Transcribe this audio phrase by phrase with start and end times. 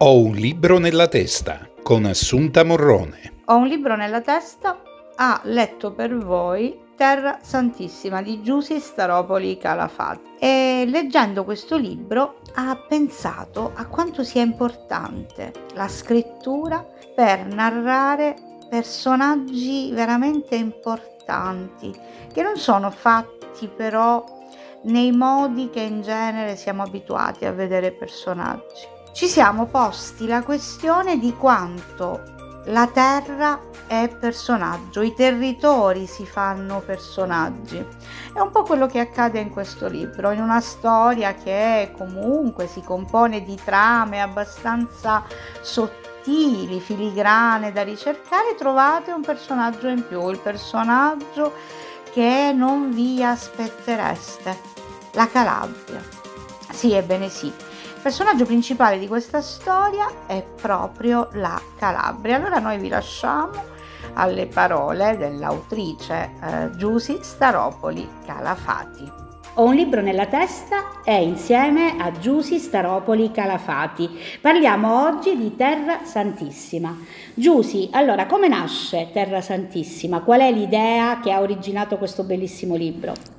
[0.00, 3.40] Ho un libro nella testa con Assunta Morrone.
[3.46, 4.80] Ho un libro nella testa,
[5.16, 12.76] ha letto per voi Terra Santissima di Giussi Staropoli Calafat e leggendo questo libro ha
[12.76, 18.36] pensato a quanto sia importante la scrittura per narrare
[18.70, 21.92] personaggi veramente importanti
[22.32, 24.24] che non sono fatti però
[24.82, 31.18] nei modi che in genere siamo abituati a vedere personaggi ci siamo posti la questione
[31.18, 32.22] di quanto
[32.66, 37.84] la terra è personaggio, i territori si fanno personaggi.
[38.32, 42.80] È un po' quello che accade in questo libro, in una storia che comunque si
[42.80, 45.24] compone di trame abbastanza
[45.62, 51.54] sottili, filigrane da ricercare, trovate un personaggio in più, il personaggio
[52.12, 54.56] che non vi aspettereste,
[55.14, 56.00] la Calabria.
[56.70, 57.52] Sì, ebbene sì,
[57.98, 62.36] personaggio principale di questa storia è proprio la Calabria.
[62.36, 63.76] Allora noi vi lasciamo
[64.14, 69.26] alle parole dell'autrice eh, Giusy Staropoli Calafati.
[69.54, 74.08] Ho un libro nella testa e insieme a Giusy Staropoli Calafati
[74.40, 76.96] parliamo oggi di Terra Santissima.
[77.34, 80.20] Giusy, allora come nasce Terra Santissima?
[80.20, 83.37] Qual è l'idea che ha originato questo bellissimo libro?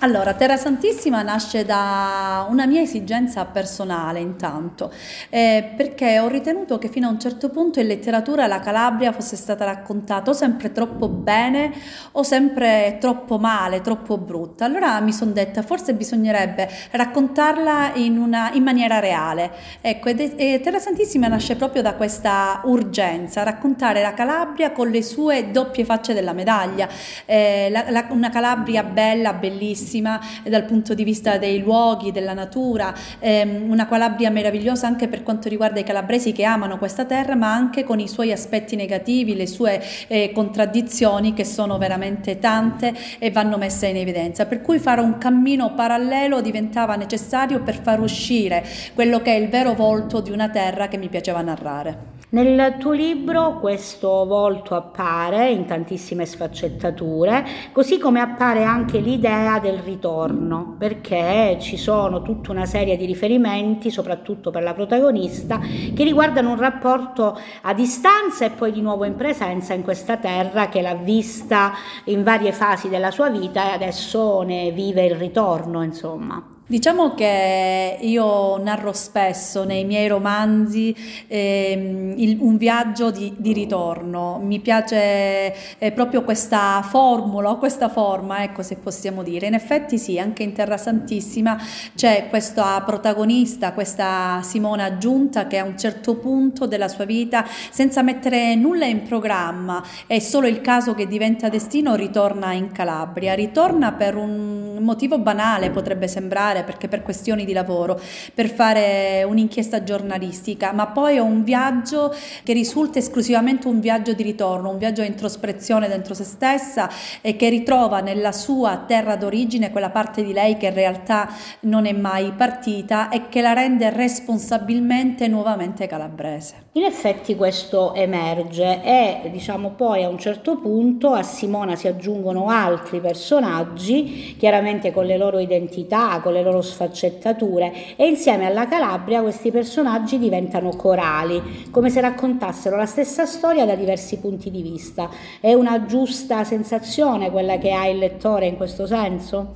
[0.00, 4.92] Allora, Terra Santissima nasce da una mia esigenza personale intanto,
[5.28, 9.34] eh, perché ho ritenuto che fino a un certo punto in letteratura la Calabria fosse
[9.34, 11.72] stata raccontata o sempre troppo bene
[12.12, 14.64] o sempre troppo male, troppo brutta.
[14.66, 19.50] Allora mi sono detta forse bisognerebbe raccontarla in, una, in maniera reale.
[19.80, 25.02] Ecco, ed, e Terra Santissima nasce proprio da questa urgenza, raccontare la Calabria con le
[25.02, 26.88] sue doppie facce della medaglia,
[27.24, 32.34] eh, la, la, una Calabria bella, bellissima bellissima dal punto di vista dei luoghi, della
[32.34, 37.34] natura, ehm, una Calabria meravigliosa anche per quanto riguarda i calabresi che amano questa terra,
[37.34, 42.94] ma anche con i suoi aspetti negativi, le sue eh, contraddizioni che sono veramente tante
[43.18, 44.44] e vanno messe in evidenza.
[44.44, 49.48] Per cui fare un cammino parallelo diventava necessario per far uscire quello che è il
[49.48, 52.17] vero volto di una terra che mi piaceva narrare.
[52.30, 59.78] Nel tuo libro questo volto appare in tantissime sfaccettature, così come appare anche l'idea del
[59.78, 66.50] ritorno, perché ci sono tutta una serie di riferimenti, soprattutto per la protagonista, che riguardano
[66.50, 70.96] un rapporto a distanza e poi di nuovo in presenza in questa terra che l'ha
[70.96, 71.72] vista
[72.04, 76.57] in varie fasi della sua vita e adesso ne vive il ritorno, insomma.
[76.70, 80.94] Diciamo che io narro spesso nei miei romanzi
[81.26, 88.42] eh, il, un viaggio di, di, ritorno, mi piace eh, proprio questa formula, questa forma,
[88.42, 89.46] ecco se possiamo dire.
[89.46, 91.58] In effetti sì, anche in Terra Santissima
[91.94, 98.02] c'è questa protagonista, questa Simona Giunta che a un certo punto della sua vita, senza
[98.02, 103.32] mettere nulla in programma, è solo il caso che diventa destino, ritorna in Calabria.
[103.32, 108.00] Ritorna per un motivo banale, potrebbe sembrare fare perché per questioni di lavoro,
[108.34, 114.22] per fare un'inchiesta giornalistica, ma poi è un viaggio che risulta esclusivamente un viaggio di
[114.22, 119.70] ritorno, un viaggio a introspezione dentro se stessa e che ritrova nella sua terra d'origine
[119.70, 121.28] quella parte di lei che in realtà
[121.60, 126.67] non è mai partita e che la rende responsabilmente nuovamente calabrese.
[126.78, 132.50] In effetti questo emerge e diciamo poi a un certo punto a Simona si aggiungono
[132.50, 139.22] altri personaggi, chiaramente con le loro identità, con le loro sfaccettature e insieme alla Calabria
[139.22, 145.10] questi personaggi diventano corali, come se raccontassero la stessa storia da diversi punti di vista.
[145.40, 149.50] È una giusta sensazione quella che ha il lettore in questo senso?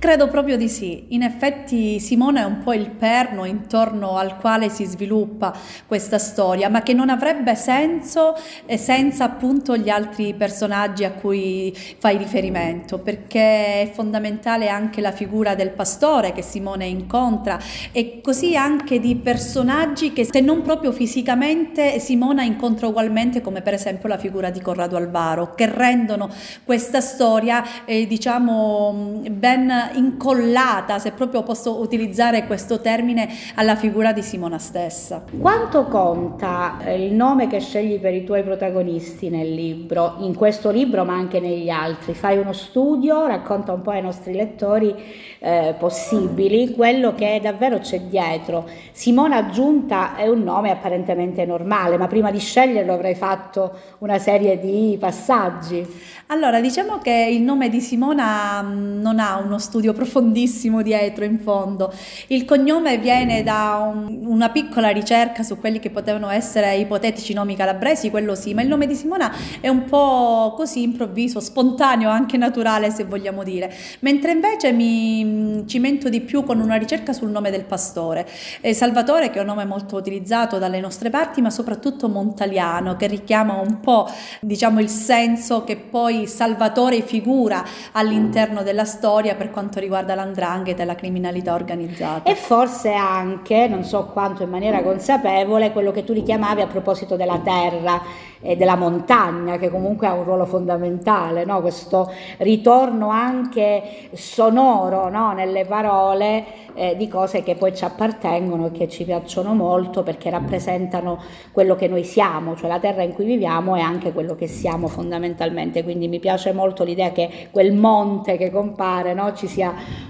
[0.00, 1.08] Credo proprio di sì.
[1.08, 5.54] In effetti Simone è un po' il perno intorno al quale si sviluppa
[5.86, 8.34] questa storia, ma che non avrebbe senso
[8.64, 15.12] eh, senza appunto gli altri personaggi a cui fai riferimento, perché è fondamentale anche la
[15.12, 17.60] figura del pastore che Simone incontra
[17.92, 23.74] e così anche di personaggi che se non proprio fisicamente Simona incontra ugualmente, come per
[23.74, 26.30] esempio la figura di Corrado Alvaro, che rendono
[26.64, 34.22] questa storia eh, diciamo ben incollata, se proprio posso utilizzare questo termine, alla figura di
[34.22, 35.24] Simona stessa.
[35.38, 40.70] Quanto conta eh, il nome che scegli per i tuoi protagonisti nel libro, in questo
[40.70, 42.14] libro ma anche negli altri?
[42.14, 44.94] Fai uno studio, racconta un po' ai nostri lettori
[45.42, 48.68] eh, possibili quello che davvero c'è dietro.
[48.92, 54.60] Simona Giunta è un nome apparentemente normale, ma prima di sceglierlo avrei fatto una serie
[54.60, 55.86] di passaggi.
[56.26, 61.24] Allora, diciamo che il nome di Simona mm, non ha uno studio studio profondissimo dietro
[61.24, 61.92] in fondo.
[62.26, 67.56] Il cognome viene da un, una piccola ricerca su quelli che potevano essere ipotetici nomi
[67.56, 72.36] calabresi, quello sì, ma il nome di Simona è un po' così improvviso, spontaneo, anche
[72.36, 77.50] naturale se vogliamo dire, mentre invece mi cimento di più con una ricerca sul nome
[77.50, 78.28] del pastore.
[78.60, 83.06] Eh, Salvatore, che è un nome molto utilizzato dalle nostre parti, ma soprattutto montaliano, che
[83.06, 84.06] richiama un po'
[84.40, 90.86] diciamo il senso che poi Salvatore figura all'interno della storia per quanto riguarda l'andrangheta e
[90.86, 92.28] la criminalità organizzata.
[92.28, 97.16] E forse anche, non so quanto in maniera consapevole, quello che tu richiamavi a proposito
[97.16, 98.02] della terra
[98.42, 101.60] e della montagna, che comunque ha un ruolo fondamentale, no?
[101.60, 105.32] questo ritorno anche sonoro no?
[105.32, 106.44] nelle parole
[106.74, 111.18] eh, di cose che poi ci appartengono e che ci piacciono molto perché rappresentano
[111.52, 114.88] quello che noi siamo, cioè la terra in cui viviamo e anche quello che siamo
[114.88, 115.82] fondamentalmente.
[115.82, 119.34] Quindi mi piace molto l'idea che quel monte che compare no?
[119.34, 119.59] ci sia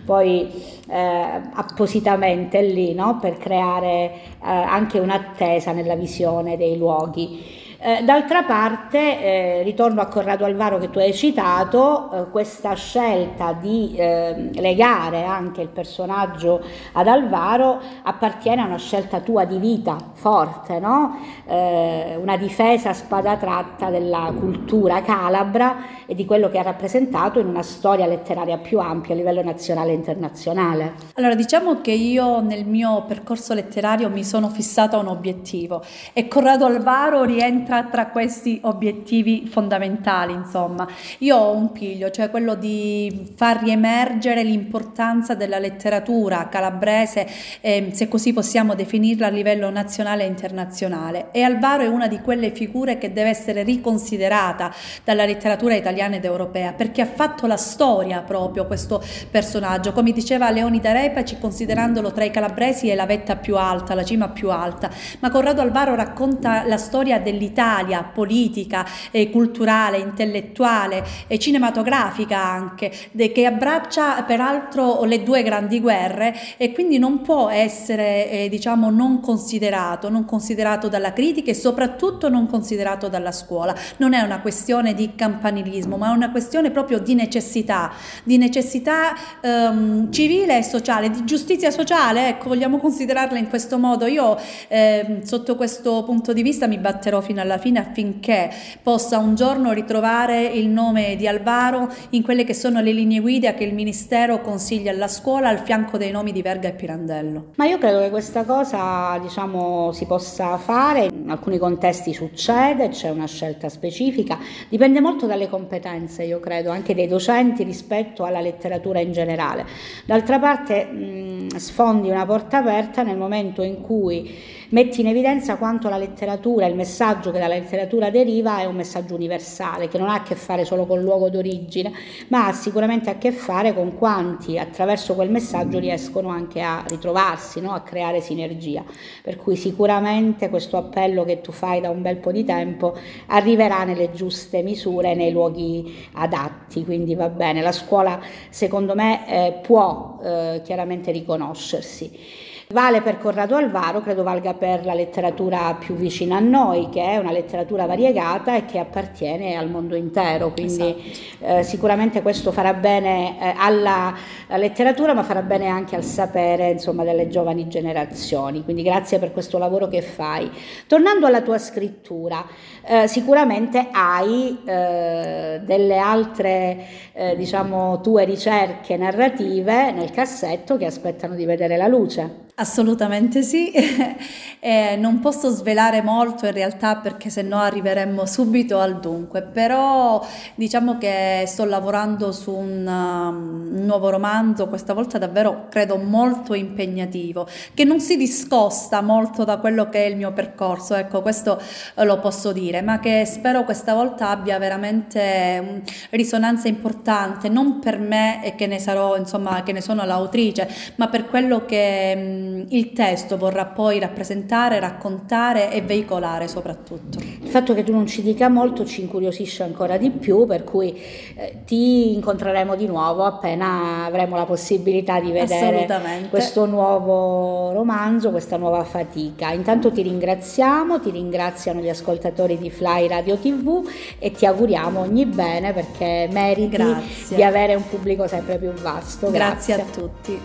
[0.05, 0.51] poi
[0.89, 4.13] eh, appositamente lì per creare
[4.43, 7.60] eh, anche un'attesa nella visione dei luoghi.
[7.83, 13.55] Eh, d'altra parte, eh, ritorno a Corrado Alvaro che tu hai citato, eh, questa scelta
[13.55, 16.63] di ehm, legare anche il personaggio
[16.93, 21.21] ad Alvaro appartiene a una scelta tua di vita forte, no?
[21.47, 27.47] Eh, una difesa spada tratta della cultura calabra e di quello che ha rappresentato in
[27.47, 30.93] una storia letteraria più ampia a livello nazionale e internazionale.
[31.15, 35.83] Allora, diciamo che io nel mio percorso letterario mi sono fissata un obiettivo
[36.13, 40.87] e Corrado Alvaro rientra rientra tra questi obiettivi fondamentali, insomma.
[41.19, 47.29] Io ho un piglio, cioè quello di far riemergere l'importanza della letteratura calabrese,
[47.61, 51.29] eh, se così possiamo definirla a livello nazionale e internazionale.
[51.31, 54.73] E Alvaro è una di quelle figure che deve essere riconsiderata
[55.05, 59.93] dalla letteratura italiana ed europea, perché ha fatto la storia proprio questo personaggio.
[59.93, 64.29] Come diceva Leonida Repaci, considerandolo tra i calabresi è la vetta più alta, la cima
[64.29, 64.91] più alta,
[65.21, 72.91] ma Corrado Alvaro racconta la storia dell'Italia Italia politica, eh, culturale, intellettuale e cinematografica anche,
[73.13, 78.89] de, che abbraccia peraltro le due grandi guerre e quindi non può essere eh, diciamo
[78.89, 83.75] non considerato, non considerato dalla critica e soprattutto non considerato dalla scuola.
[83.99, 87.93] Non è una questione di campanilismo, ma è una questione proprio di necessità,
[88.25, 94.07] di necessità ehm, civile e sociale, di giustizia sociale, ecco, vogliamo considerarla in questo modo.
[94.07, 98.51] Io eh, sotto questo punto di vista mi batterò fino alla alla fine affinché
[98.83, 103.55] possa un giorno ritrovare il nome di Alvaro in quelle che sono le linee guida
[103.55, 107.53] che il Ministero consiglia alla scuola al fianco dei nomi di Verga e Pirandello.
[107.57, 113.11] Ma io credo che questa cosa diciamo, si possa fare, in alcuni contesti succede, c'è
[113.11, 114.39] una scelta specifica,
[114.69, 119.67] dipende molto dalle competenze, io credo, anche dei docenti rispetto alla letteratura in generale.
[120.05, 125.89] D'altra parte mh, sfondi una porta aperta nel momento in cui metti in evidenza quanto
[125.89, 130.15] la letteratura, il messaggio che dalla letteratura deriva è un messaggio universale, che non ha
[130.15, 131.93] a che fare solo col luogo d'origine,
[132.29, 137.61] ma ha sicuramente a che fare con quanti attraverso quel messaggio riescono anche a ritrovarsi,
[137.61, 137.73] no?
[137.73, 138.85] a creare sinergia.
[139.23, 142.97] Per cui sicuramente questo appello che tu fai da un bel po' di tempo
[143.27, 147.61] arriverà nelle giuste misure, nei luoghi adatti, quindi va bene.
[147.61, 148.21] La scuola
[148.51, 152.49] secondo me eh, può eh, chiaramente riconoscersi.
[152.73, 157.17] Vale per Corrado Alvaro, credo valga per la letteratura più vicina a noi, che è
[157.17, 161.59] una letteratura variegata e che appartiene al mondo intero, quindi esatto.
[161.59, 164.15] eh, sicuramente questo farà bene eh, alla,
[164.47, 168.63] alla, letteratura, ma farà bene anche al sapere insomma, delle giovani generazioni.
[168.63, 170.49] Quindi grazie per questo lavoro che fai.
[170.87, 172.47] Tornando alla tua scrittura,
[172.87, 176.87] eh, sicuramente hai eh, delle altre
[177.21, 182.49] eh, diciamo, tue ricerche narrative nel cassetto che aspettano di vedere la luce.
[182.61, 183.73] Assolutamente sì,
[184.61, 190.23] eh, non posso svelare molto in realtà perché se no arriveremmo subito al dunque, però
[190.57, 196.53] diciamo che sto lavorando su un, um, un, nuovo romanzo, questa volta davvero credo molto
[196.53, 201.59] impegnativo, che non si discosta molto da quello che è il mio percorso, ecco questo
[201.95, 207.10] eh, lo posso dire, ma che spero questa volta abbia veramente um, risonanza importante,
[207.51, 211.65] non per me e che ne sarò, insomma, che ne sono l'autrice, ma per quello
[211.65, 212.11] che...
[212.11, 217.19] Ehm, il testo vorrà poi rappresentare, raccontare e veicolare soprattutto.
[217.19, 220.97] Il fatto che tu non ci dica molto ci incuriosisce ancora di più, per cui
[221.37, 228.57] eh, ti incontreremo di nuovo appena avremo la possibilità di vedere questo nuovo romanzo, questa
[228.57, 229.51] nuova fatica.
[229.53, 233.89] Intanto ti ringraziamo, ti ringraziano gli ascoltatori di Fly Radio TV
[234.19, 237.00] e ti auguriamo ogni bene perché meriti Grazie.
[237.29, 239.31] Di avere un pubblico sempre più vasto.
[239.31, 240.43] Grazie, Grazie a tutti.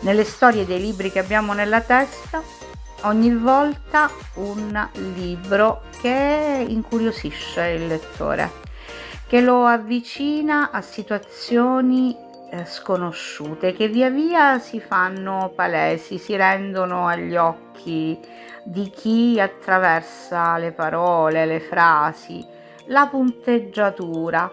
[0.00, 2.42] Nelle storie dei libri che abbiamo nella testa,
[3.02, 8.50] ogni volta un libro che incuriosisce il lettore,
[9.26, 12.16] che lo avvicina a situazioni
[12.50, 18.18] eh, sconosciute, che via via si fanno palesi, si rendono agli occhi
[18.64, 22.44] di chi attraversa le parole, le frasi,
[22.86, 24.52] la punteggiatura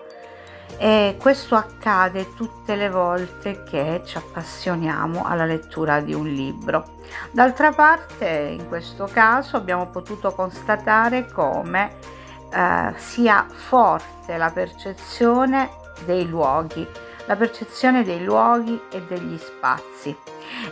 [0.78, 6.96] e questo accade tutte le volte che ci appassioniamo alla lettura di un libro.
[7.32, 11.96] D'altra parte, in questo caso abbiamo potuto constatare come
[12.52, 15.70] eh, sia forte la percezione
[16.06, 16.88] dei luoghi,
[17.26, 20.16] la percezione dei luoghi e degli spazi.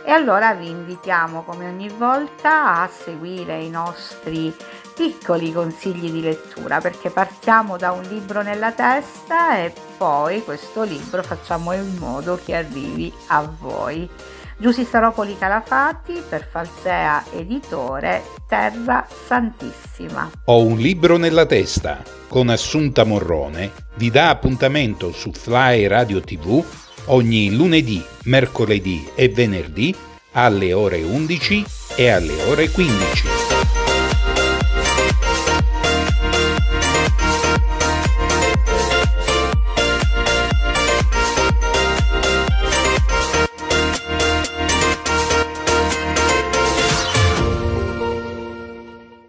[0.04, 4.54] E allora vi invitiamo come ogni volta a seguire i nostri
[4.96, 11.22] piccoli consigli di lettura perché partiamo da un libro nella testa e poi questo libro
[11.22, 14.08] facciamo in modo che arrivi a voi.
[14.56, 20.30] Giussi Staropoli Calafati per Falsea Editore Terra Santissima.
[20.46, 26.64] Ho un libro nella testa con Assunta Morrone vi dà appuntamento su Fly Radio TV
[27.06, 29.94] ogni lunedì, mercoledì e venerdì
[30.32, 31.64] alle ore 11
[31.96, 33.45] e alle ore 15.